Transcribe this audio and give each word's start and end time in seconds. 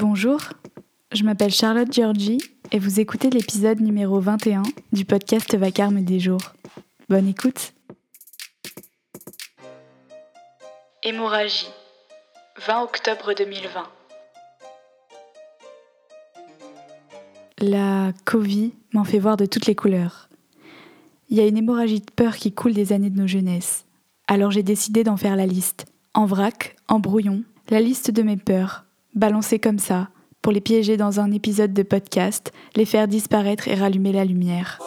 Bonjour, 0.00 0.38
je 1.10 1.24
m'appelle 1.24 1.50
Charlotte 1.50 1.92
Giorgi 1.92 2.38
et 2.70 2.78
vous 2.78 3.00
écoutez 3.00 3.30
l'épisode 3.30 3.80
numéro 3.80 4.20
21 4.20 4.62
du 4.92 5.04
podcast 5.04 5.56
Vacarme 5.56 6.04
des 6.04 6.20
jours. 6.20 6.52
Bonne 7.08 7.26
écoute. 7.26 7.72
Hémorragie, 11.02 11.66
20 12.64 12.82
octobre 12.84 13.34
2020. 13.36 13.88
La 17.58 18.12
Covid 18.24 18.74
m'en 18.92 19.02
fait 19.02 19.18
voir 19.18 19.36
de 19.36 19.46
toutes 19.46 19.66
les 19.66 19.74
couleurs. 19.74 20.28
Il 21.28 21.36
y 21.36 21.40
a 21.40 21.46
une 21.46 21.56
hémorragie 21.56 22.02
de 22.02 22.12
peur 22.12 22.36
qui 22.36 22.52
coule 22.52 22.72
des 22.72 22.92
années 22.92 23.10
de 23.10 23.20
nos 23.20 23.26
jeunesses. 23.26 23.84
Alors 24.28 24.52
j'ai 24.52 24.62
décidé 24.62 25.02
d'en 25.02 25.16
faire 25.16 25.34
la 25.34 25.46
liste. 25.46 25.86
En 26.14 26.24
vrac, 26.24 26.76
en 26.86 27.00
brouillon, 27.00 27.42
la 27.68 27.80
liste 27.80 28.12
de 28.12 28.22
mes 28.22 28.36
peurs, 28.36 28.84
balancée 29.18 29.58
comme 29.58 29.78
ça, 29.78 30.08
pour 30.40 30.52
les 30.52 30.60
piéger 30.60 30.96
dans 30.96 31.20
un 31.20 31.30
épisode 31.32 31.74
de 31.74 31.82
podcast, 31.82 32.52
les 32.76 32.84
faire 32.84 33.08
disparaître 33.08 33.68
et 33.68 33.74
rallumer 33.74 34.12
la 34.12 34.24
lumière. 34.24 34.78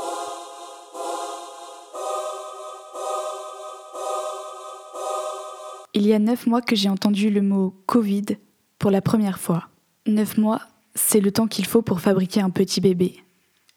Il 5.94 6.08
y 6.08 6.14
a 6.14 6.20
neuf 6.20 6.48
mois 6.48 6.62
que 6.62 6.76
j'ai 6.76 6.90
entendu 6.90 7.30
le 7.30 7.42
mot 7.42 7.76
Covid 7.86 8.38
pour 8.80 8.92
la 8.92 9.02
première 9.02 9.40
fois. 9.40 9.68
Neuf 10.08 10.38
mois, 10.38 10.62
c'est 10.96 11.20
le 11.20 11.32
temps 11.32 11.48
qu'il 11.48 11.66
faut 11.66 11.82
pour 11.82 12.00
fabriquer 12.00 12.42
un 12.42 12.50
petit 12.50 12.80
bébé, 12.80 13.18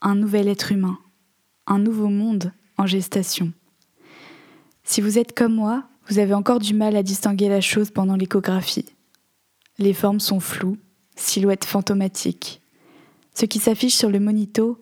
un 0.01 0.15
nouvel 0.15 0.49
être 0.49 0.71
humain, 0.71 0.99
un 1.67 1.79
nouveau 1.79 2.09
monde 2.09 2.53
en 2.79 2.87
gestation. 2.87 3.53
Si 4.85 5.01
vous 5.01 5.19
êtes 5.19 5.35
comme 5.35 5.55
moi, 5.55 5.85
vous 6.09 6.19
avez 6.19 6.35
encore 6.35 6.61
du 6.61 6.75
mal 6.75 6.95
à 6.97 7.03
distinguer 7.03 7.49
la 7.49 7.61
chose 7.61 7.91
pendant 7.91 8.17
l'échographie. 8.17 8.94
Les 9.79 9.93
formes 9.93 10.21
sont 10.21 10.41
floues, 10.41 10.79
silhouettes 11.17 11.65
fantomatiques. 11.65 12.61
Ce 13.35 13.45
qui 13.45 13.59
s'affiche 13.59 13.97
sur 13.97 14.11
le 14.11 14.21
monito, 14.21 14.81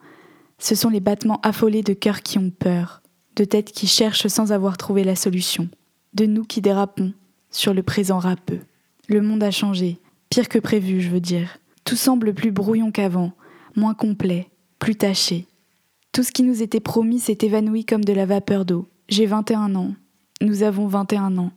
ce 0.58 0.74
sont 0.74 0.90
les 0.90 1.00
battements 1.00 1.40
affolés 1.42 1.82
de 1.82 1.94
cœurs 1.94 2.22
qui 2.22 2.38
ont 2.38 2.50
peur, 2.50 3.02
de 3.36 3.44
têtes 3.44 3.72
qui 3.72 3.86
cherchent 3.86 4.26
sans 4.26 4.52
avoir 4.52 4.76
trouvé 4.76 5.02
la 5.02 5.16
solution, 5.16 5.68
de 6.12 6.26
nous 6.26 6.44
qui 6.44 6.60
dérapons, 6.60 7.14
sur 7.50 7.72
le 7.72 7.82
présent 7.82 8.18
râpeux. 8.18 8.60
Le 9.08 9.22
monde 9.22 9.42
a 9.42 9.50
changé, 9.50 9.98
pire 10.28 10.48
que 10.48 10.58
prévu, 10.58 11.00
je 11.00 11.10
veux 11.10 11.20
dire. 11.20 11.58
Tout 11.84 11.96
semble 11.96 12.34
plus 12.34 12.52
brouillon 12.52 12.92
qu'avant, 12.92 13.32
moins 13.74 13.94
complet, 13.94 14.48
plus 14.78 14.94
taché. 14.94 15.46
Tout 16.12 16.22
ce 16.22 16.32
qui 16.32 16.42
nous 16.42 16.62
était 16.62 16.80
promis 16.80 17.18
s'est 17.18 17.38
évanoui 17.40 17.84
comme 17.84 18.04
de 18.04 18.12
la 18.12 18.26
vapeur 18.26 18.66
d'eau. 18.66 18.86
J'ai 19.08 19.26
21 19.26 19.74
ans. 19.74 19.94
Nous 20.42 20.62
avons 20.62 20.86
21 20.86 21.38
ans. 21.38 21.52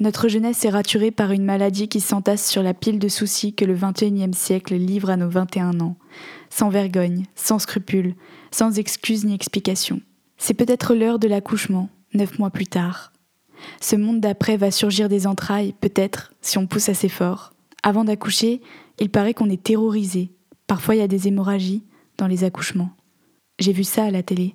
Notre 0.00 0.28
jeunesse 0.28 0.64
est 0.64 0.70
raturée 0.70 1.10
par 1.10 1.32
une 1.32 1.44
maladie 1.44 1.88
qui 1.88 2.00
s'entasse 2.00 2.48
sur 2.48 2.62
la 2.62 2.72
pile 2.72 3.00
de 3.00 3.08
soucis 3.08 3.52
que 3.52 3.64
le 3.64 3.74
XXIe 3.74 4.32
siècle 4.32 4.76
livre 4.76 5.10
à 5.10 5.16
nos 5.16 5.28
21 5.28 5.80
ans, 5.80 5.96
sans 6.50 6.68
vergogne, 6.68 7.24
sans 7.34 7.58
scrupules, 7.58 8.14
sans 8.52 8.78
excuse 8.78 9.24
ni 9.24 9.34
explication. 9.34 10.00
C'est 10.36 10.54
peut-être 10.54 10.94
l'heure 10.94 11.18
de 11.18 11.26
l'accouchement, 11.26 11.88
neuf 12.14 12.38
mois 12.38 12.50
plus 12.50 12.68
tard. 12.68 13.12
Ce 13.80 13.96
monde 13.96 14.20
d'après 14.20 14.56
va 14.56 14.70
surgir 14.70 15.08
des 15.08 15.26
entrailles, 15.26 15.74
peut-être, 15.80 16.32
si 16.42 16.58
on 16.58 16.68
pousse 16.68 16.88
assez 16.88 17.08
fort. 17.08 17.52
Avant 17.82 18.04
d'accoucher, 18.04 18.60
il 19.00 19.10
paraît 19.10 19.34
qu'on 19.34 19.50
est 19.50 19.64
terrorisé. 19.64 20.30
Parfois, 20.68 20.94
il 20.94 20.98
y 20.98 21.02
a 21.02 21.08
des 21.08 21.26
hémorragies 21.26 21.82
dans 22.18 22.28
les 22.28 22.44
accouchements. 22.44 22.90
J'ai 23.58 23.72
vu 23.72 23.82
ça 23.82 24.04
à 24.04 24.10
la 24.12 24.22
télé. 24.22 24.54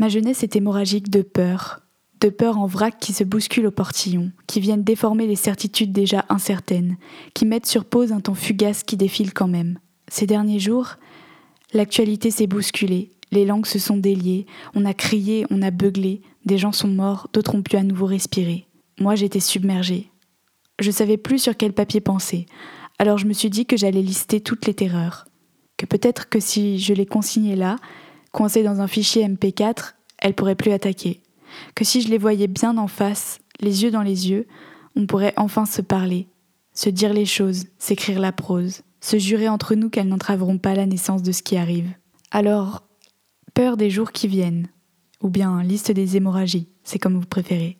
Ma 0.00 0.08
jeunesse 0.08 0.42
est 0.42 0.56
hémorragique 0.56 1.10
de 1.10 1.22
peur, 1.22 1.82
de 2.20 2.30
peur 2.30 2.58
en 2.58 2.66
vrac 2.66 2.98
qui 2.98 3.12
se 3.12 3.22
bouscule 3.22 3.66
au 3.66 3.70
portillon, 3.70 4.32
qui 4.48 4.58
viennent 4.58 4.82
déformer 4.82 5.28
les 5.28 5.36
certitudes 5.36 5.92
déjà 5.92 6.24
incertaines, 6.28 6.96
qui 7.34 7.46
mettent 7.46 7.66
sur 7.66 7.84
pause 7.84 8.10
un 8.10 8.20
temps 8.20 8.34
fugace 8.34 8.82
qui 8.82 8.96
défile 8.96 9.32
quand 9.32 9.46
même. 9.46 9.78
Ces 10.08 10.26
derniers 10.26 10.58
jours, 10.58 10.96
L'actualité 11.72 12.32
s'est 12.32 12.48
bousculée, 12.48 13.12
les 13.30 13.44
langues 13.44 13.66
se 13.66 13.78
sont 13.78 13.96
déliées, 13.96 14.46
on 14.74 14.84
a 14.84 14.92
crié, 14.92 15.46
on 15.50 15.62
a 15.62 15.70
beuglé, 15.70 16.20
des 16.44 16.58
gens 16.58 16.72
sont 16.72 16.88
morts, 16.88 17.28
d'autres 17.32 17.54
ont 17.54 17.62
pu 17.62 17.76
à 17.76 17.84
nouveau 17.84 18.06
respirer. 18.06 18.66
Moi 18.98 19.14
j'étais 19.14 19.38
submergée. 19.38 20.10
Je 20.80 20.90
savais 20.90 21.16
plus 21.16 21.38
sur 21.38 21.56
quel 21.56 21.72
papier 21.72 22.00
penser, 22.00 22.46
alors 22.98 23.18
je 23.18 23.26
me 23.26 23.32
suis 23.32 23.50
dit 23.50 23.66
que 23.66 23.76
j'allais 23.76 24.02
lister 24.02 24.40
toutes 24.40 24.66
les 24.66 24.74
terreurs. 24.74 25.26
Que 25.76 25.86
peut-être 25.86 26.28
que 26.28 26.40
si 26.40 26.80
je 26.80 26.92
les 26.92 27.06
consignais 27.06 27.56
là, 27.56 27.76
coincées 28.32 28.62
dans 28.62 28.80
un 28.80 28.86
fichier 28.86 29.26
MP4, 29.26 29.94
elles 30.18 30.34
pourraient 30.34 30.54
plus 30.54 30.72
attaquer. 30.72 31.22
Que 31.74 31.84
si 31.84 32.00
je 32.00 32.08
les 32.08 32.18
voyais 32.18 32.46
bien 32.46 32.78
en 32.78 32.86
face, 32.86 33.40
les 33.60 33.82
yeux 33.82 33.90
dans 33.90 34.02
les 34.02 34.30
yeux, 34.30 34.46
on 34.96 35.06
pourrait 35.06 35.34
enfin 35.36 35.66
se 35.66 35.82
parler, 35.82 36.28
se 36.72 36.90
dire 36.90 37.12
les 37.12 37.26
choses, 37.26 37.66
s'écrire 37.78 38.20
la 38.20 38.32
prose 38.32 38.82
se 39.00 39.18
jurer 39.18 39.48
entre 39.48 39.74
nous 39.74 39.90
qu'elles 39.90 40.08
n'entraveront 40.08 40.58
pas 40.58 40.74
la 40.74 40.86
naissance 40.86 41.22
de 41.22 41.32
ce 41.32 41.42
qui 41.42 41.56
arrive. 41.56 41.88
Alors, 42.30 42.82
peur 43.54 43.76
des 43.76 43.90
jours 43.90 44.12
qui 44.12 44.28
viennent, 44.28 44.68
ou 45.22 45.28
bien 45.28 45.62
liste 45.62 45.90
des 45.90 46.16
hémorragies, 46.16 46.68
c'est 46.84 46.98
comme 46.98 47.18
vous 47.18 47.26
préférez. 47.26 47.78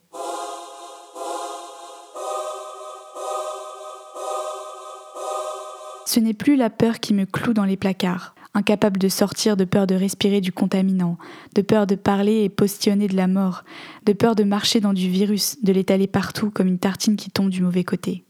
Ce 6.07 6.19
n'est 6.19 6.35
plus 6.35 6.57
la 6.57 6.71
peur 6.71 6.99
qui 6.99 7.15
me 7.15 7.25
cloue 7.25 7.55
dans 7.55 7.65
les 7.65 7.77
placards, 7.77 8.35
incapable 8.61 9.01
de 9.01 9.09
sortir 9.09 9.57
de 9.57 9.65
peur 9.65 9.87
de 9.87 9.95
respirer 9.95 10.41
du 10.41 10.53
contaminant, 10.53 11.19
de 11.55 11.63
peur 11.63 11.87
de 11.87 11.95
parler 11.95 12.45
et 12.45 12.49
postillonner 12.49 13.09
de 13.09 13.17
la 13.17 13.27
mort, 13.27 13.65
de 14.07 14.13
peur 14.13 14.35
de 14.35 14.45
marcher 14.45 14.81
dans 14.81 14.93
du 14.93 15.09
virus, 15.09 15.57
de 15.63 15.73
l'étaler 15.73 16.07
partout 16.07 16.51
comme 16.51 16.69
une 16.69 16.79
tartine 16.79 17.17
qui 17.17 17.31
tombe 17.31 17.51
du 17.51 17.63
mauvais 17.63 17.85
côté. 17.85 18.25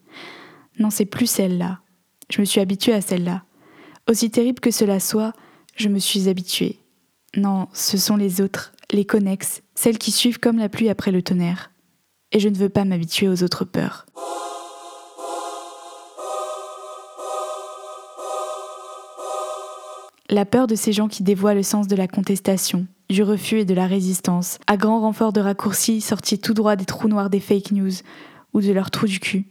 Non, 0.79 0.91
c'est 0.91 1.05
plus 1.05 1.27
celle-là, 1.27 1.81
je 2.31 2.41
me 2.41 2.47
suis 2.47 2.61
habituée 2.61 2.95
à 2.95 3.01
celle-là. 3.01 3.43
Aussi 4.09 4.31
terrible 4.31 4.61
que 4.61 4.71
cela 4.71 5.01
soit, 5.01 5.33
je 5.77 5.89
me 5.89 5.99
suis 5.99 6.29
habituée. 6.29 6.79
Non, 7.37 7.69
ce 7.73 7.99
sont 7.99 8.17
les 8.17 8.41
autres, 8.41 8.73
les 8.93 9.05
connexes, 9.05 9.63
celles 9.75 9.99
qui 9.99 10.11
suivent 10.11 10.41
comme 10.41 10.59
la 10.59 10.69
pluie 10.69 10.89
après 10.89 11.13
le 11.13 11.23
tonnerre. 11.23 11.71
Et 12.33 12.41
je 12.41 12.49
ne 12.49 12.57
veux 12.57 12.69
pas 12.69 12.85
m'habituer 12.85 13.29
aux 13.29 13.43
autres 13.43 13.65
peurs. 13.65 14.07
La 20.33 20.45
peur 20.45 20.67
de 20.67 20.77
ces 20.77 20.93
gens 20.93 21.09
qui 21.09 21.23
dévoient 21.23 21.55
le 21.55 21.63
sens 21.63 21.89
de 21.89 21.97
la 21.97 22.07
contestation, 22.07 22.87
du 23.09 23.23
refus 23.23 23.59
et 23.59 23.65
de 23.65 23.75
la 23.75 23.87
résistance, 23.87 24.59
à 24.69 24.77
grand 24.77 25.01
renfort 25.01 25.33
de 25.33 25.41
raccourcis 25.41 26.01
sortis 26.01 26.39
tout 26.39 26.55
droit 26.55 26.77
des 26.77 26.85
trous 26.85 27.09
noirs 27.09 27.31
des 27.31 27.41
fake 27.41 27.73
news 27.73 27.91
ou 28.55 28.61
de 28.61 28.73
leurs 28.73 28.93
trous 28.93 29.07
du 29.09 29.19
cul 29.19 29.47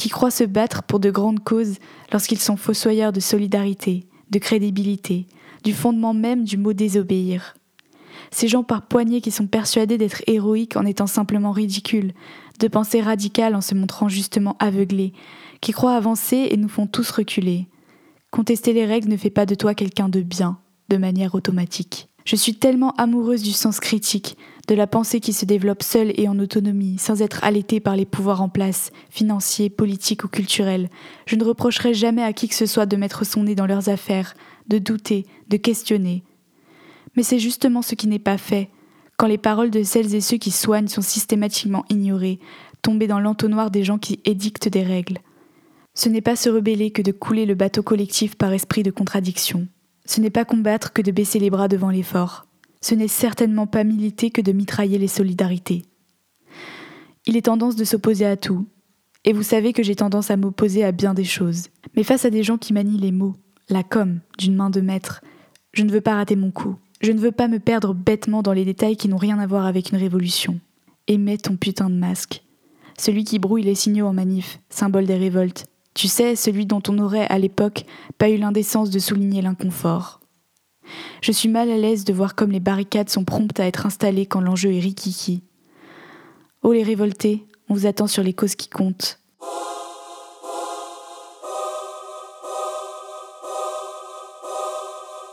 qui 0.00 0.08
croient 0.08 0.30
se 0.30 0.44
battre 0.44 0.82
pour 0.82 0.98
de 0.98 1.10
grandes 1.10 1.44
causes 1.44 1.76
lorsqu'ils 2.10 2.38
sont 2.38 2.56
fossoyeurs 2.56 3.12
de 3.12 3.20
solidarité, 3.20 4.06
de 4.30 4.38
crédibilité, 4.38 5.26
du 5.62 5.74
fondement 5.74 6.14
même 6.14 6.44
du 6.44 6.56
mot 6.56 6.72
désobéir. 6.72 7.54
Ces 8.30 8.48
gens 8.48 8.62
par 8.62 8.86
poignées 8.86 9.20
qui 9.20 9.30
sont 9.30 9.46
persuadés 9.46 9.98
d'être 9.98 10.22
héroïques 10.26 10.76
en 10.76 10.86
étant 10.86 11.06
simplement 11.06 11.52
ridicules, 11.52 12.14
de 12.60 12.68
pensées 12.68 13.02
radicales 13.02 13.54
en 13.54 13.60
se 13.60 13.74
montrant 13.74 14.08
justement 14.08 14.56
aveuglés, 14.58 15.12
qui 15.60 15.72
croient 15.72 15.96
avancer 15.96 16.48
et 16.50 16.56
nous 16.56 16.68
font 16.70 16.86
tous 16.86 17.10
reculer. 17.10 17.66
Contester 18.30 18.72
les 18.72 18.86
règles 18.86 19.08
ne 19.08 19.16
fait 19.16 19.30
pas 19.30 19.44
de 19.44 19.56
toi 19.56 19.74
quelqu'un 19.74 20.08
de 20.08 20.20
bien, 20.20 20.58
de 20.88 20.96
manière 20.96 21.34
automatique. 21.34 22.08
Je 22.24 22.36
suis 22.36 22.54
tellement 22.54 22.92
amoureuse 22.92 23.42
du 23.42 23.50
sens 23.50 23.80
critique, 23.80 24.36
de 24.68 24.74
la 24.76 24.86
pensée 24.86 25.18
qui 25.18 25.32
se 25.32 25.44
développe 25.44 25.82
seule 25.82 26.12
et 26.14 26.28
en 26.28 26.38
autonomie, 26.38 26.96
sans 26.98 27.22
être 27.22 27.42
allaitée 27.42 27.80
par 27.80 27.96
les 27.96 28.06
pouvoirs 28.06 28.40
en 28.40 28.48
place, 28.48 28.92
financiers, 29.08 29.68
politiques 29.68 30.22
ou 30.22 30.28
culturels. 30.28 30.90
Je 31.26 31.34
ne 31.34 31.42
reprocherai 31.42 31.92
jamais 31.92 32.22
à 32.22 32.32
qui 32.32 32.46
que 32.46 32.54
ce 32.54 32.66
soit 32.66 32.86
de 32.86 32.96
mettre 32.96 33.26
son 33.26 33.44
nez 33.44 33.56
dans 33.56 33.66
leurs 33.66 33.88
affaires, 33.88 34.34
de 34.68 34.78
douter, 34.78 35.26
de 35.48 35.56
questionner. 35.56 36.22
Mais 37.16 37.24
c'est 37.24 37.40
justement 37.40 37.82
ce 37.82 37.96
qui 37.96 38.06
n'est 38.06 38.20
pas 38.20 38.38
fait, 38.38 38.68
quand 39.16 39.26
les 39.26 39.38
paroles 39.38 39.70
de 39.70 39.82
celles 39.82 40.14
et 40.14 40.20
ceux 40.20 40.36
qui 40.36 40.52
soignent 40.52 40.86
sont 40.86 41.02
systématiquement 41.02 41.84
ignorées, 41.90 42.38
tombées 42.80 43.08
dans 43.08 43.18
l'entonnoir 43.18 43.72
des 43.72 43.82
gens 43.82 43.98
qui 43.98 44.20
édictent 44.24 44.68
des 44.68 44.84
règles. 44.84 45.18
Ce 46.02 46.08
n'est 46.08 46.22
pas 46.22 46.34
se 46.34 46.48
rebeller 46.48 46.92
que 46.92 47.02
de 47.02 47.12
couler 47.12 47.44
le 47.44 47.54
bateau 47.54 47.82
collectif 47.82 48.34
par 48.34 48.54
esprit 48.54 48.82
de 48.82 48.90
contradiction. 48.90 49.68
Ce 50.06 50.22
n'est 50.22 50.30
pas 50.30 50.46
combattre 50.46 50.94
que 50.94 51.02
de 51.02 51.10
baisser 51.10 51.38
les 51.38 51.50
bras 51.50 51.68
devant 51.68 51.90
l'effort. 51.90 52.46
Ce 52.80 52.94
n'est 52.94 53.06
certainement 53.06 53.66
pas 53.66 53.84
militer 53.84 54.30
que 54.30 54.40
de 54.40 54.52
mitrailler 54.52 54.96
les 54.96 55.08
solidarités. 55.08 55.82
Il 57.26 57.36
est 57.36 57.42
tendance 57.42 57.76
de 57.76 57.84
s'opposer 57.84 58.24
à 58.24 58.38
tout, 58.38 58.66
et 59.26 59.34
vous 59.34 59.42
savez 59.42 59.74
que 59.74 59.82
j'ai 59.82 59.94
tendance 59.94 60.30
à 60.30 60.38
m'opposer 60.38 60.84
à 60.84 60.92
bien 60.92 61.12
des 61.12 61.24
choses. 61.24 61.68
Mais 61.94 62.02
face 62.02 62.24
à 62.24 62.30
des 62.30 62.44
gens 62.44 62.56
qui 62.56 62.72
manient 62.72 62.96
les 62.96 63.12
mots, 63.12 63.36
la 63.68 63.82
com, 63.82 64.20
d'une 64.38 64.56
main 64.56 64.70
de 64.70 64.80
maître, 64.80 65.20
je 65.74 65.82
ne 65.82 65.92
veux 65.92 66.00
pas 66.00 66.14
rater 66.14 66.34
mon 66.34 66.50
coup. 66.50 66.76
Je 67.02 67.12
ne 67.12 67.20
veux 67.20 67.30
pas 67.30 67.46
me 67.46 67.58
perdre 67.58 67.92
bêtement 67.92 68.40
dans 68.40 68.54
les 68.54 68.64
détails 68.64 68.96
qui 68.96 69.08
n'ont 69.08 69.18
rien 69.18 69.38
à 69.38 69.46
voir 69.46 69.66
avec 69.66 69.90
une 69.90 69.98
révolution. 69.98 70.60
Aimez 71.08 71.36
ton 71.36 71.56
putain 71.56 71.90
de 71.90 71.96
masque. 71.96 72.42
Celui 72.96 73.24
qui 73.24 73.38
brouille 73.38 73.64
les 73.64 73.74
signaux 73.74 74.06
en 74.06 74.14
manif, 74.14 74.60
symbole 74.70 75.04
des 75.04 75.18
révoltes, 75.18 75.66
tu 76.00 76.08
sais, 76.08 76.34
celui 76.34 76.64
dont 76.64 76.82
on 76.88 76.94
n'aurait, 76.94 77.26
à 77.26 77.38
l'époque, 77.38 77.84
pas 78.16 78.30
eu 78.30 78.38
l'indécence 78.38 78.88
de 78.88 78.98
souligner 78.98 79.42
l'inconfort. 79.42 80.20
Je 81.20 81.30
suis 81.30 81.50
mal 81.50 81.70
à 81.70 81.76
l'aise 81.76 82.06
de 82.06 82.14
voir 82.14 82.34
comme 82.34 82.52
les 82.52 82.58
barricades 82.58 83.10
sont 83.10 83.24
promptes 83.24 83.60
à 83.60 83.66
être 83.66 83.84
installées 83.84 84.24
quand 84.24 84.40
l'enjeu 84.40 84.72
est 84.72 84.80
rikiki. 84.80 85.42
Oh 86.62 86.72
les 86.72 86.82
révoltés, 86.82 87.44
on 87.68 87.74
vous 87.74 87.84
attend 87.84 88.06
sur 88.06 88.22
les 88.22 88.32
causes 88.32 88.54
qui 88.54 88.70
comptent. 88.70 89.20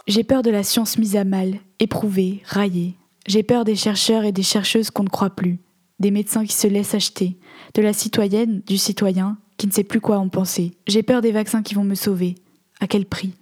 J'ai 0.06 0.26
peur 0.26 0.42
de 0.42 0.50
la 0.50 0.64
science 0.64 0.98
mise 0.98 1.16
à 1.16 1.24
mal, 1.24 1.60
éprouvée, 1.80 2.42
raillée. 2.44 2.96
J'ai 3.26 3.44
peur 3.44 3.64
des 3.64 3.78
chercheurs 3.78 4.26
et 4.26 4.34
des 4.34 4.44
chercheuses 4.44 4.92
qu'on 4.92 5.04
ne 5.04 5.10
croit 5.10 5.30
plus, 5.30 5.62
des 6.02 6.12
médecins 6.12 6.46
qui 6.46 6.54
se 6.54 6.68
laissent 6.68 6.94
acheter, 6.94 7.38
de 7.74 7.82
la 7.82 7.94
citoyenne, 7.94 8.62
du 8.68 8.78
citoyen 8.78 9.38
qui 9.58 9.68
ne 9.68 9.72
sait 9.72 9.84
plus 9.84 10.02
quoi 10.02 10.18
en 10.18 10.30
penser. 10.30 10.72
J'ai 10.88 11.04
peur 11.04 11.22
des 11.22 11.32
vaccins 11.32 11.64
qui 11.64 11.74
vont 11.74 11.84
me 11.84 11.96
sauver. 11.96 12.36
À 12.80 12.88
quel 12.88 13.06
prix? 13.06 13.34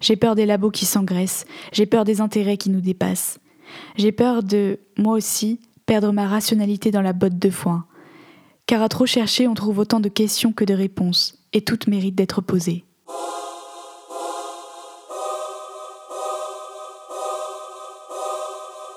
J'ai 0.00 0.16
peur 0.16 0.34
des 0.34 0.46
labos 0.46 0.70
qui 0.70 0.86
s'engraissent, 0.86 1.44
j'ai 1.72 1.86
peur 1.86 2.04
des 2.04 2.20
intérêts 2.20 2.56
qui 2.56 2.70
nous 2.70 2.80
dépassent. 2.80 3.38
J'ai 3.96 4.12
peur 4.12 4.42
de, 4.42 4.78
moi 4.96 5.14
aussi, 5.14 5.60
perdre 5.86 6.12
ma 6.12 6.26
rationalité 6.26 6.90
dans 6.90 7.02
la 7.02 7.12
botte 7.12 7.38
de 7.38 7.50
foin. 7.50 7.84
Car 8.66 8.82
à 8.82 8.88
trop 8.88 9.06
chercher, 9.06 9.48
on 9.48 9.54
trouve 9.54 9.80
autant 9.80 10.00
de 10.00 10.08
questions 10.08 10.52
que 10.52 10.64
de 10.64 10.74
réponses, 10.74 11.38
et 11.52 11.62
toutes 11.62 11.88
méritent 11.88 12.14
d'être 12.14 12.40
posées. 12.40 12.84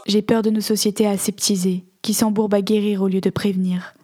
J'ai 0.06 0.22
peur 0.22 0.42
de 0.44 0.50
nos 0.50 0.62
sociétés 0.62 1.08
aseptisées, 1.08 1.86
qui 2.02 2.14
s'embourbent 2.14 2.54
à 2.54 2.62
guérir 2.62 3.02
au 3.02 3.08
lieu 3.08 3.22
de 3.22 3.30
prévenir. 3.30 3.96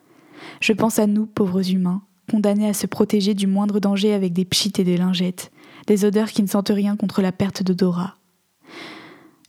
Je 0.62 0.74
pense 0.74 0.98
à 0.98 1.08
nous, 1.08 1.26
pauvres 1.26 1.72
humains, 1.72 2.02
condamnés 2.30 2.70
à 2.70 2.74
se 2.74 2.88
protéger 2.88 3.34
du 3.34 3.48
moindre 3.48 3.80
danger 3.80 4.14
avec 4.14 4.34
des 4.34 4.46
pchites 4.46 4.80
et 4.80 4.84
des 4.84 4.98
lingettes, 4.98 5.52
des 5.88 6.06
odeurs 6.06 6.30
qui 6.30 6.42
ne 6.42 6.48
sentent 6.48 6.72
rien 6.74 6.96
contre 6.96 7.22
la 7.22 7.32
perte 7.32 7.64
d'odorat. 7.64 8.16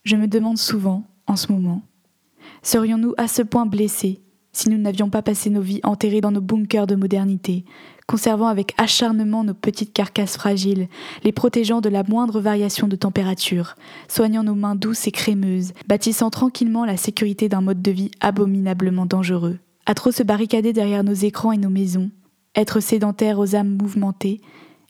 Je 0.05 0.17
me 0.17 0.27
demande 0.27 0.59
souvent, 0.59 1.05
en 1.27 1.37
ce 1.37 1.53
moment, 1.53 1.83
serions-nous 2.63 3.15
à 3.17 3.29
ce 3.29 3.43
point 3.43 3.67
blessés 3.67 4.21
si 4.53 4.69
nous 4.69 4.79
n'avions 4.79 5.11
pas 5.11 5.23
passé 5.23 5.51
nos 5.51 5.61
vies 5.61 5.81
enterrés 5.85 6.21
dans 6.21 6.33
nos 6.33 6.41
bunkers 6.41 6.87
de 6.87 6.97
modernité, 6.97 7.65
conservant 8.07 8.49
avec 8.49 8.75
acharnement 8.79 9.45
nos 9.45 9.55
petites 9.55 9.93
carcasses 9.93 10.37
fragiles, 10.37 10.89
les 11.23 11.31
protégeant 11.31 11.81
de 11.81 11.89
la 11.89 12.03
moindre 12.03 12.41
variation 12.41 12.89
de 12.89 12.97
température, 12.97 13.77
soignant 14.09 14.43
nos 14.43 14.57
mains 14.57 14.75
douces 14.75 15.07
et 15.07 15.13
crémeuses, 15.13 15.73
bâtissant 15.87 16.31
tranquillement 16.31 16.85
la 16.85 16.97
sécurité 16.97 17.49
d'un 17.49 17.61
mode 17.61 17.83
de 17.83 17.91
vie 17.93 18.11
abominablement 18.21 19.07
dangereux. 19.07 19.59
À 19.87 19.95
trop 19.95 20.11
se 20.11 20.25
barricader 20.25 20.73
derrière 20.73 21.05
nos 21.05 21.15
écrans 21.15 21.53
et 21.53 21.59
nos 21.59 21.71
maisons, 21.71 22.11
être 22.55 22.81
sédentaire 22.81 23.39
aux 23.39 23.55
âmes 23.55 23.77
mouvementées, 23.77 24.41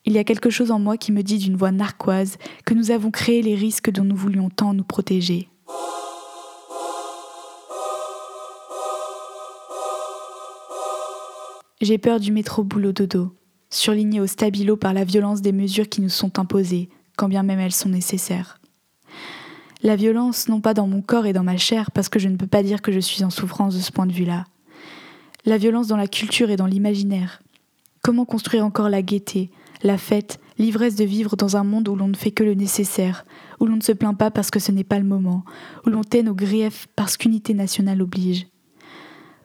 il 0.06 0.14
y 0.14 0.18
a 0.18 0.24
quelque 0.24 0.50
chose 0.50 0.70
en 0.70 0.78
moi 0.78 0.96
qui 0.96 1.12
me 1.12 1.22
dit 1.22 1.38
d'une 1.38 1.56
voix 1.56 1.72
narquoise 1.72 2.38
que 2.64 2.74
nous 2.74 2.90
avons 2.90 3.10
créé 3.10 3.42
les 3.42 3.54
risques 3.54 3.90
dont 3.90 4.04
nous 4.04 4.16
voulions 4.16 4.48
tant 4.48 4.72
nous 4.72 4.84
protéger. 4.84 5.48
J'ai 11.80 11.98
peur 11.98 12.20
du 12.20 12.30
métro 12.30 12.62
boulot 12.62 12.92
dodo, 12.92 13.34
surligné 13.70 14.20
au 14.20 14.26
stabilo 14.26 14.76
par 14.76 14.92
la 14.92 15.04
violence 15.04 15.40
des 15.40 15.52
mesures 15.52 15.88
qui 15.88 16.02
nous 16.02 16.10
sont 16.10 16.38
imposées, 16.38 16.90
quand 17.16 17.28
bien 17.28 17.42
même 17.42 17.58
elles 17.58 17.72
sont 17.72 17.88
nécessaires. 17.88 18.58
La 19.82 19.96
violence, 19.96 20.48
non 20.48 20.60
pas 20.60 20.74
dans 20.74 20.86
mon 20.86 21.00
corps 21.00 21.24
et 21.24 21.32
dans 21.32 21.42
ma 21.42 21.56
chair, 21.56 21.90
parce 21.90 22.10
que 22.10 22.18
je 22.18 22.28
ne 22.28 22.36
peux 22.36 22.46
pas 22.46 22.62
dire 22.62 22.82
que 22.82 22.92
je 22.92 23.00
suis 23.00 23.24
en 23.24 23.30
souffrance 23.30 23.74
de 23.74 23.80
ce 23.80 23.92
point 23.92 24.04
de 24.06 24.12
vue-là. 24.12 24.44
La 25.46 25.56
violence 25.56 25.86
dans 25.86 25.96
la 25.96 26.06
culture 26.06 26.50
et 26.50 26.56
dans 26.56 26.66
l'imaginaire. 26.66 27.40
Comment 28.02 28.24
construire 28.24 28.64
encore 28.64 28.88
la 28.88 29.02
gaieté, 29.02 29.50
la 29.82 29.98
fête, 29.98 30.40
l'ivresse 30.58 30.96
de 30.96 31.04
vivre 31.04 31.36
dans 31.36 31.56
un 31.56 31.64
monde 31.64 31.88
où 31.88 31.96
l'on 31.96 32.08
ne 32.08 32.16
fait 32.16 32.30
que 32.30 32.44
le 32.44 32.54
nécessaire, 32.54 33.24
où 33.60 33.66
l'on 33.66 33.76
ne 33.76 33.82
se 33.82 33.92
plaint 33.92 34.16
pas 34.16 34.30
parce 34.30 34.50
que 34.50 34.58
ce 34.58 34.72
n'est 34.72 34.84
pas 34.84 34.98
le 34.98 35.04
moment, 35.04 35.44
où 35.86 35.90
l'on 35.90 36.02
tait 36.02 36.22
nos 36.22 36.34
griefs 36.34 36.88
parce 36.96 37.16
qu'unité 37.16 37.52
nationale 37.52 38.00
oblige. 38.00 38.46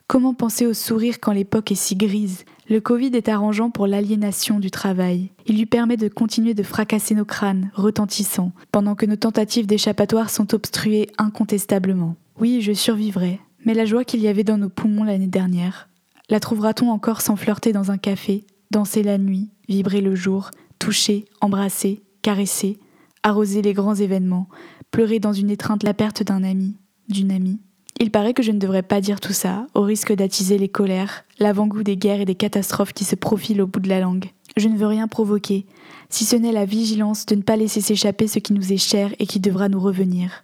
Comment 0.08 0.34
penser 0.34 0.68
au 0.68 0.74
sourire 0.74 1.20
quand 1.20 1.32
l'époque 1.32 1.72
est 1.72 1.76
si 1.76 1.96
grise? 1.96 2.46
Le 2.70 2.80
Covid 2.80 3.12
est 3.16 3.28
arrangeant 3.28 3.72
pour 3.72 3.88
l'aliénation 3.88 4.60
du 4.60 4.72
travail. 4.72 5.32
Il 5.48 5.58
lui 5.58 5.66
permet 5.66 5.98
de 5.98 6.08
continuer 6.08 6.54
de 6.54 6.64
fracasser 6.64 7.16
nos 7.16 7.26
crânes, 7.26 7.72
retentissants, 7.74 8.52
pendant 8.72 8.96
que 8.96 9.06
nos 9.06 9.16
tentatives 9.16 9.68
d'échappatoire 9.68 10.30
sont 10.30 10.54
obstruées 10.54 11.10
incontestablement. 11.18 12.16
Oui, 12.40 12.62
je 12.62 12.72
survivrai, 12.72 13.40
mais 13.66 13.74
la 13.74 13.86
joie 13.86 14.04
qu'il 14.04 14.22
y 14.22 14.28
avait 14.28 14.44
dans 14.44 14.58
nos 14.58 14.70
poumons 14.70 15.04
l'année 15.04 15.28
dernière, 15.28 15.90
la 16.30 16.40
trouvera-t-on 16.40 16.90
encore 16.90 17.22
sans 17.22 17.36
flirter 17.36 17.72
dans 17.72 17.92
un 17.92 17.98
café, 17.98 18.46
danser 18.72 19.04
la 19.04 19.18
nuit, 19.18 19.50
vibrer 19.68 20.02
le 20.02 20.16
jour, 20.16 20.52
toucher, 20.80 21.26
embrasser, 21.42 22.04
caresser, 22.22 22.80
arroser 23.24 23.62
les 23.62 23.74
grands 23.74 23.96
événements, 23.96 24.48
pleurer 24.92 25.20
dans 25.20 25.34
une 25.34 25.50
étreinte 25.50 25.84
la 25.84 25.94
perte 25.94 26.24
d'un 26.24 26.44
ami, 26.44 26.78
d'une 27.10 27.32
amie? 27.32 27.60
Il 28.00 28.12
paraît 28.12 28.34
que 28.34 28.44
je 28.44 28.52
ne 28.52 28.60
devrais 28.60 28.84
pas 28.84 29.00
dire 29.00 29.22
tout 29.22 29.34
ça, 29.34 29.68
au 29.74 29.82
risque 29.82 30.14
d'attiser 30.14 30.58
les 30.58 30.68
colères, 30.68 31.24
l'avant-goût 31.40 31.84
des 31.84 31.96
guerres 31.96 32.22
et 32.22 32.26
des 32.26 32.36
catastrophes 32.36 32.92
qui 32.92 33.06
se 33.06 33.16
profilent 33.16 33.62
au 33.62 33.68
bout 33.68 33.80
de 33.80 33.88
la 33.88 34.02
langue. 34.02 34.32
Je 34.58 34.68
ne 34.68 34.78
veux 34.78 34.88
rien 34.88 35.08
provoquer, 35.08 35.66
si 36.10 36.26
ce 36.26 36.36
n'est 36.36 36.52
la 36.52 36.66
vigilance 36.66 37.26
de 37.26 37.36
ne 37.36 37.42
pas 37.42 37.56
laisser 37.56 37.82
s'échapper 37.82 38.28
ce 38.28 38.40
qui 38.40 38.54
nous 38.54 38.74
est 38.74 38.78
cher 38.78 39.14
et 39.20 39.26
qui 39.26 39.40
devra 39.40 39.70
nous 39.70 39.80
revenir. 39.80 40.44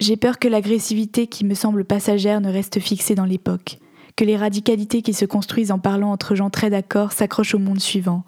J'ai 0.00 0.16
peur 0.16 0.38
que 0.38 0.46
l'agressivité 0.46 1.26
qui 1.26 1.44
me 1.44 1.54
semble 1.54 1.84
passagère 1.84 2.40
ne 2.40 2.52
reste 2.52 2.78
fixée 2.78 3.16
dans 3.16 3.24
l'époque, 3.24 3.78
que 4.14 4.24
les 4.24 4.36
radicalités 4.36 5.02
qui 5.02 5.12
se 5.12 5.24
construisent 5.24 5.72
en 5.72 5.80
parlant 5.80 6.12
entre 6.12 6.36
gens 6.36 6.50
très 6.50 6.70
d'accord 6.70 7.10
s'accrochent 7.10 7.56
au 7.56 7.58
monde 7.58 7.80
suivant, 7.80 8.22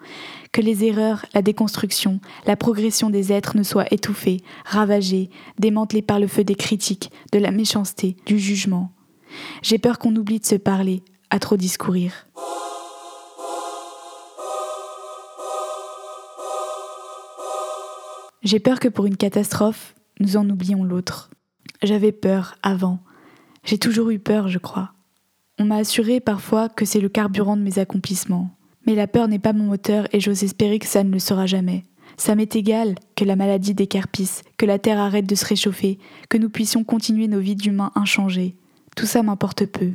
que 0.51 0.61
les 0.61 0.85
erreurs, 0.85 1.25
la 1.33 1.43
déconstruction, 1.43 2.19
la 2.45 2.57
progression 2.57 3.09
des 3.09 3.33
êtres 3.33 3.57
ne 3.57 3.63
soient 3.63 3.87
étouffées, 3.93 4.43
ravagées, 4.65 5.31
démantelées 5.61 6.03
par 6.03 6.19
le 6.19 6.27
feu 6.27 6.43
des 6.43 6.57
critiques, 6.57 7.13
de 7.31 7.39
la 7.39 7.53
méchanceté, 7.53 8.17
du 8.27 8.37
jugement. 8.37 8.91
J'ai 9.63 9.79
peur 9.79 10.01
qu'on 10.01 10.17
oublie 10.17 10.41
de 10.41 10.47
se 10.47 10.57
parler, 10.57 11.05
à 11.31 11.39
trop 11.39 11.57
discourir. 11.57 12.27
J'ai 18.43 18.59
peur 18.59 18.81
que 18.81 18.89
pour 18.89 19.07
une 19.07 19.17
catastrophe, 19.17 19.95
nous 20.19 20.37
en 20.37 20.51
oublions 20.51 20.83
l'autre. 20.83 21.31
J'avais 21.83 22.13
peur 22.13 22.57
avant. 22.63 22.99
J'ai 23.65 23.79
toujours 23.79 24.11
eu 24.11 24.19
peur, 24.19 24.49
je 24.49 24.59
crois. 24.59 24.93
On 25.59 25.65
m'a 25.65 25.77
assuré 25.77 26.21
parfois 26.21 26.69
que 26.69 26.85
c'est 26.85 27.01
le 27.01 27.09
carburant 27.09 27.57
de 27.57 27.63
mes 27.63 27.79
accomplissements. 27.79 28.51
Mais 28.87 28.95
la 28.95 29.07
peur 29.07 29.29
n'est 29.29 29.39
pas 29.39 29.55
mon 29.55 29.65
moteur 29.65 30.07
et 30.13 30.21
j'ose 30.21 30.45
espérer 30.45 30.79
que 30.79 30.87
ça 30.87 31.05
ne 31.05 31.13
le 31.13 31.19
sera 31.19 31.47
jamais. 31.47 31.85
Ça 32.19 32.35
m'est 32.35 32.55
égal 32.55 32.97
que 33.17 33.25
la 33.25 33.35
maladie 33.35 33.75
décarpisse, 33.75 34.43
que 34.59 34.67
la 34.67 34.79
Terre 34.79 34.99
arrête 34.99 35.27
de 35.27 35.35
se 35.35 35.47
réchauffer, 35.47 35.99
que 36.29 36.37
nous 36.37 36.51
puissions 36.51 36.85
continuer 36.85 37.29
nos 37.29 37.41
vies 37.41 37.57
d'humains 37.57 37.93
inchangées. 37.95 38.57
Tout 38.95 39.07
ça 39.07 39.23
m'importe 39.23 39.65
peu. 39.65 39.93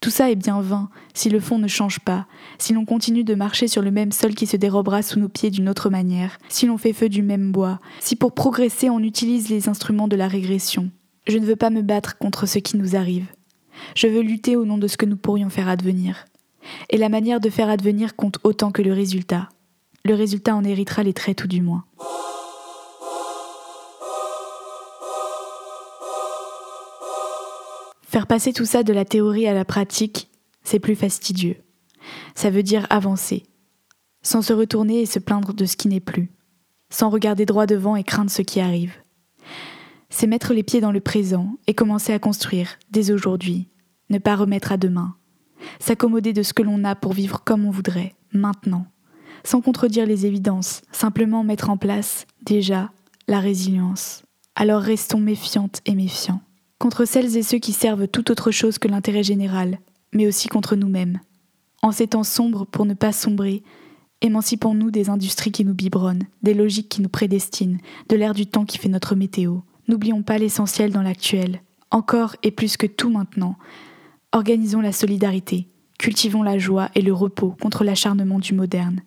Tout 0.00 0.08
ça 0.08 0.30
est 0.30 0.36
bien 0.36 0.62
vain 0.62 0.88
si 1.12 1.28
le 1.28 1.40
fond 1.40 1.58
ne 1.58 1.68
change 1.68 2.00
pas, 2.00 2.26
si 2.56 2.72
l'on 2.72 2.86
continue 2.86 3.24
de 3.24 3.34
marcher 3.34 3.68
sur 3.68 3.82
le 3.82 3.90
même 3.90 4.12
sol 4.12 4.34
qui 4.34 4.46
se 4.46 4.56
dérobera 4.56 5.02
sous 5.02 5.20
nos 5.20 5.28
pieds 5.28 5.50
d'une 5.50 5.68
autre 5.68 5.90
manière, 5.90 6.38
si 6.48 6.64
l'on 6.64 6.78
fait 6.78 6.94
feu 6.94 7.10
du 7.10 7.22
même 7.22 7.52
bois, 7.52 7.78
si 8.00 8.16
pour 8.16 8.32
progresser 8.32 8.88
on 8.88 9.00
utilise 9.00 9.50
les 9.50 9.68
instruments 9.68 10.08
de 10.08 10.16
la 10.16 10.28
régression. 10.28 10.90
Je 11.26 11.38
ne 11.38 11.46
veux 11.46 11.56
pas 11.56 11.70
me 11.70 11.82
battre 11.82 12.18
contre 12.18 12.46
ce 12.46 12.58
qui 12.58 12.76
nous 12.76 12.96
arrive. 12.96 13.26
Je 13.94 14.06
veux 14.06 14.20
lutter 14.20 14.56
au 14.56 14.64
nom 14.64 14.78
de 14.78 14.88
ce 14.88 14.96
que 14.96 15.06
nous 15.06 15.16
pourrions 15.16 15.50
faire 15.50 15.68
advenir. 15.68 16.26
Et 16.88 16.96
la 16.96 17.08
manière 17.08 17.40
de 17.40 17.50
faire 17.50 17.68
advenir 17.68 18.16
compte 18.16 18.38
autant 18.44 18.70
que 18.70 18.82
le 18.82 18.92
résultat. 18.92 19.48
Le 20.04 20.14
résultat 20.14 20.54
en 20.54 20.64
héritera 20.64 21.02
les 21.02 21.12
traits 21.12 21.36
tout 21.36 21.48
du 21.48 21.60
moins. 21.62 21.84
Faire 28.02 28.26
passer 28.26 28.52
tout 28.52 28.64
ça 28.64 28.82
de 28.82 28.92
la 28.92 29.04
théorie 29.04 29.46
à 29.46 29.54
la 29.54 29.64
pratique, 29.64 30.30
c'est 30.64 30.80
plus 30.80 30.96
fastidieux. 30.96 31.56
Ça 32.34 32.50
veut 32.50 32.64
dire 32.64 32.86
avancer, 32.90 33.44
sans 34.22 34.42
se 34.42 34.52
retourner 34.52 35.02
et 35.02 35.06
se 35.06 35.20
plaindre 35.20 35.54
de 35.54 35.64
ce 35.64 35.76
qui 35.76 35.86
n'est 35.86 36.00
plus, 36.00 36.30
sans 36.90 37.08
regarder 37.08 37.46
droit 37.46 37.66
devant 37.66 37.94
et 37.94 38.02
craindre 38.02 38.30
ce 38.30 38.42
qui 38.42 38.60
arrive. 38.60 38.94
C'est 40.10 40.26
mettre 40.26 40.52
les 40.52 40.62
pieds 40.62 40.80
dans 40.80 40.92
le 40.92 41.00
présent 41.00 41.56
et 41.66 41.74
commencer 41.74 42.12
à 42.12 42.18
construire, 42.18 42.78
dès 42.90 43.10
aujourd'hui, 43.10 43.68
ne 44.10 44.18
pas 44.18 44.36
remettre 44.36 44.72
à 44.72 44.76
demain. 44.76 45.14
S'accommoder 45.78 46.32
de 46.32 46.42
ce 46.42 46.52
que 46.52 46.62
l'on 46.62 46.84
a 46.84 46.94
pour 46.94 47.12
vivre 47.12 47.42
comme 47.44 47.64
on 47.64 47.70
voudrait, 47.70 48.14
maintenant, 48.32 48.86
sans 49.44 49.60
contredire 49.60 50.06
les 50.06 50.26
évidences, 50.26 50.82
simplement 50.92 51.44
mettre 51.44 51.70
en 51.70 51.76
place, 51.76 52.26
déjà, 52.42 52.90
la 53.28 53.40
résilience. 53.40 54.22
Alors 54.56 54.82
restons 54.82 55.20
méfiantes 55.20 55.80
et 55.86 55.94
méfiants, 55.94 56.42
contre 56.78 57.04
celles 57.04 57.36
et 57.36 57.42
ceux 57.42 57.58
qui 57.58 57.72
servent 57.72 58.08
tout 58.08 58.30
autre 58.30 58.50
chose 58.50 58.78
que 58.78 58.88
l'intérêt 58.88 59.22
général, 59.22 59.78
mais 60.12 60.26
aussi 60.26 60.48
contre 60.48 60.76
nous-mêmes. 60.76 61.20
En 61.82 61.92
ces 61.92 62.08
temps 62.08 62.24
sombres 62.24 62.66
pour 62.66 62.84
ne 62.84 62.94
pas 62.94 63.12
sombrer, 63.12 63.62
émancipons-nous 64.20 64.90
des 64.90 65.08
industries 65.08 65.52
qui 65.52 65.64
nous 65.64 65.74
biberonnent, 65.74 66.26
des 66.42 66.52
logiques 66.52 66.88
qui 66.88 67.00
nous 67.00 67.08
prédestinent, 67.08 67.78
de 68.08 68.16
l'air 68.16 68.34
du 68.34 68.46
temps 68.46 68.66
qui 68.66 68.76
fait 68.76 68.88
notre 68.88 69.14
météo. 69.14 69.60
N'oublions 69.90 70.22
pas 70.22 70.38
l'essentiel 70.38 70.92
dans 70.92 71.02
l'actuel. 71.02 71.62
Encore 71.90 72.36
et 72.44 72.52
plus 72.52 72.76
que 72.76 72.86
tout 72.86 73.10
maintenant, 73.10 73.56
Organisons 74.32 74.80
la 74.80 74.92
solidarité, 74.92 75.66
cultivons 75.98 76.44
la 76.44 76.56
joie 76.56 76.88
et 76.94 77.02
le 77.02 77.12
repos 77.12 77.56
contre 77.60 77.82
l'acharnement 77.82 78.38
du 78.38 78.54
moderne. 78.54 79.00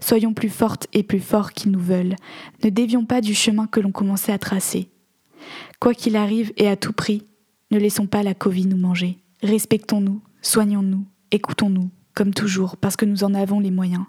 Soyons 0.00 0.32
plus 0.32 0.48
fortes 0.48 0.86
et 0.94 1.02
plus 1.02 1.20
forts 1.20 1.52
qu'ils 1.52 1.70
nous 1.70 1.78
veulent. 1.78 2.16
Ne 2.64 2.70
dévions 2.70 3.04
pas 3.04 3.20
du 3.20 3.34
chemin 3.34 3.66
que 3.66 3.80
l'on 3.80 3.92
commençait 3.92 4.32
à 4.32 4.38
tracer. 4.38 4.88
Quoi 5.78 5.92
qu'il 5.92 6.16
arrive 6.16 6.54
et 6.56 6.66
à 6.66 6.76
tout 6.76 6.94
prix, 6.94 7.24
ne 7.70 7.78
laissons 7.78 8.06
pas 8.06 8.22
la 8.22 8.32
Covid 8.32 8.64
nous 8.64 8.78
manger. 8.78 9.18
Respectons-nous, 9.42 10.22
soignons-nous, 10.40 11.04
écoutons-nous, 11.30 11.90
comme 12.14 12.32
toujours, 12.32 12.78
parce 12.78 12.96
que 12.96 13.04
nous 13.04 13.22
en 13.22 13.34
avons 13.34 13.60
les 13.60 13.70
moyens. 13.70 14.06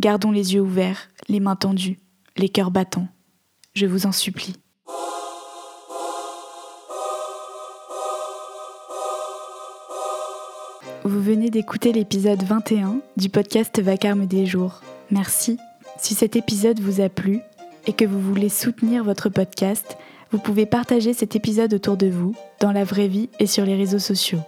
Gardons 0.00 0.32
les 0.32 0.54
yeux 0.54 0.62
ouverts, 0.62 1.10
les 1.28 1.38
mains 1.38 1.54
tendues, 1.54 2.00
les 2.36 2.48
cœurs 2.48 2.72
battants. 2.72 3.06
Je 3.74 3.86
vous 3.86 4.06
en 4.06 4.12
supplie. 4.12 4.56
Venez 11.32 11.48
d'écouter 11.48 11.94
l'épisode 11.94 12.42
21 12.42 12.98
du 13.16 13.30
podcast 13.30 13.80
Vacarme 13.80 14.26
des 14.26 14.44
jours. 14.44 14.82
Merci. 15.10 15.56
Si 15.96 16.14
cet 16.14 16.36
épisode 16.36 16.78
vous 16.78 17.00
a 17.00 17.08
plu 17.08 17.40
et 17.86 17.94
que 17.94 18.04
vous 18.04 18.20
voulez 18.20 18.50
soutenir 18.50 19.02
votre 19.02 19.30
podcast, 19.30 19.96
vous 20.30 20.38
pouvez 20.38 20.66
partager 20.66 21.14
cet 21.14 21.34
épisode 21.34 21.72
autour 21.72 21.96
de 21.96 22.08
vous, 22.08 22.34
dans 22.60 22.70
la 22.70 22.84
vraie 22.84 23.08
vie 23.08 23.30
et 23.38 23.46
sur 23.46 23.64
les 23.64 23.74
réseaux 23.74 23.98
sociaux. 23.98 24.40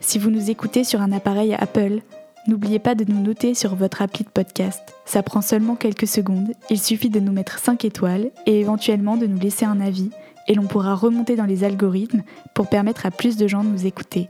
Si 0.00 0.18
vous 0.18 0.30
nous 0.30 0.50
écoutez 0.50 0.82
sur 0.82 1.00
un 1.00 1.12
appareil 1.12 1.54
Apple, 1.54 2.00
n'oubliez 2.48 2.80
pas 2.80 2.96
de 2.96 3.04
nous 3.04 3.22
noter 3.22 3.54
sur 3.54 3.76
votre 3.76 4.02
appli 4.02 4.24
de 4.24 4.30
podcast. 4.30 4.82
Ça 5.04 5.22
prend 5.22 5.42
seulement 5.42 5.76
quelques 5.76 6.08
secondes, 6.08 6.54
il 6.70 6.80
suffit 6.80 7.10
de 7.10 7.20
nous 7.20 7.30
mettre 7.30 7.60
5 7.60 7.84
étoiles 7.84 8.32
et 8.46 8.58
éventuellement 8.58 9.16
de 9.16 9.26
nous 9.26 9.38
laisser 9.38 9.64
un 9.64 9.80
avis 9.80 10.10
et 10.48 10.54
l'on 10.54 10.66
pourra 10.66 10.96
remonter 10.96 11.36
dans 11.36 11.46
les 11.46 11.62
algorithmes 11.62 12.24
pour 12.52 12.68
permettre 12.68 13.06
à 13.06 13.12
plus 13.12 13.36
de 13.36 13.46
gens 13.46 13.62
de 13.62 13.68
nous 13.68 13.86
écouter. 13.86 14.28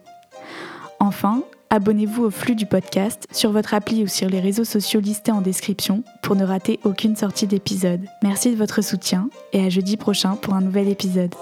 Enfin, 0.99 1.43
abonnez-vous 1.71 2.25
au 2.25 2.31
flux 2.31 2.57
du 2.57 2.67
podcast 2.67 3.27
sur 3.33 3.53
votre 3.53 3.75
appli 3.75 4.03
ou 4.03 4.09
sur 4.09 4.29
les 4.29 4.41
réseaux 4.41 4.65
sociaux 4.65 5.00
listés 5.00 5.33
en 5.33 5.41
description 5.41 6.03
pour 6.21 6.35
ne 6.35 6.45
rater 6.45 6.81
aucune 6.85 7.17
sortie 7.17 7.47
d'épisode. 7.47 8.05
Merci 8.23 8.50
de 8.50 8.57
votre 8.57 8.83
soutien 8.83 9.31
et 9.53 9.65
à 9.65 9.71
jeudi 9.71 9.97
prochain 9.97 10.35
pour 10.35 10.55
un 10.55 10.61
nouvel 10.61 10.89
épisode. 10.89 11.35